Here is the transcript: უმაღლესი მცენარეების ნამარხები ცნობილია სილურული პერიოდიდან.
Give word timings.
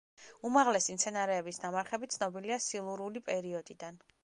უმაღლესი 0.47 0.95
მცენარეების 0.95 1.61
ნამარხები 1.67 2.11
ცნობილია 2.15 2.59
სილურული 2.69 3.25
პერიოდიდან. 3.31 4.05